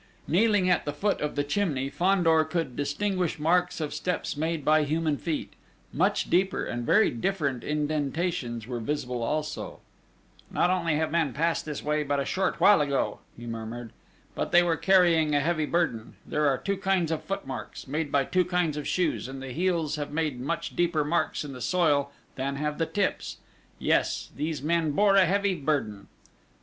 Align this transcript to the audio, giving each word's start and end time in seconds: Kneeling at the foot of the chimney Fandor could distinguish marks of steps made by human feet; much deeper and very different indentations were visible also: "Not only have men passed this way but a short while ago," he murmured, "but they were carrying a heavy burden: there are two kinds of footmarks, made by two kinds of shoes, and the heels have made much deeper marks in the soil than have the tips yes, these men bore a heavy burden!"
Kneeling 0.27 0.67
at 0.67 0.85
the 0.85 0.93
foot 0.93 1.21
of 1.21 1.35
the 1.35 1.43
chimney 1.43 1.87
Fandor 1.87 2.43
could 2.43 2.75
distinguish 2.75 3.37
marks 3.37 3.79
of 3.79 3.93
steps 3.93 4.35
made 4.35 4.65
by 4.65 4.81
human 4.81 5.15
feet; 5.15 5.53
much 5.93 6.27
deeper 6.27 6.65
and 6.65 6.83
very 6.87 7.11
different 7.11 7.63
indentations 7.63 8.65
were 8.65 8.79
visible 8.79 9.21
also: 9.21 9.79
"Not 10.49 10.71
only 10.71 10.95
have 10.95 11.11
men 11.11 11.33
passed 11.33 11.65
this 11.65 11.83
way 11.83 12.01
but 12.01 12.19
a 12.19 12.25
short 12.25 12.59
while 12.59 12.81
ago," 12.81 13.19
he 13.37 13.45
murmured, 13.45 13.91
"but 14.33 14.51
they 14.51 14.63
were 14.63 14.75
carrying 14.75 15.35
a 15.35 15.39
heavy 15.39 15.67
burden: 15.67 16.15
there 16.25 16.47
are 16.47 16.57
two 16.57 16.77
kinds 16.77 17.11
of 17.11 17.21
footmarks, 17.21 17.87
made 17.87 18.11
by 18.11 18.23
two 18.25 18.43
kinds 18.45 18.77
of 18.77 18.87
shoes, 18.87 19.27
and 19.27 19.39
the 19.39 19.51
heels 19.51 19.97
have 19.97 20.09
made 20.11 20.41
much 20.41 20.75
deeper 20.75 21.03
marks 21.03 21.45
in 21.45 21.53
the 21.53 21.61
soil 21.61 22.11
than 22.37 22.55
have 22.55 22.79
the 22.79 22.87
tips 22.87 23.37
yes, 23.77 24.31
these 24.35 24.63
men 24.63 24.93
bore 24.93 25.15
a 25.15 25.25
heavy 25.25 25.53
burden!" 25.53 26.07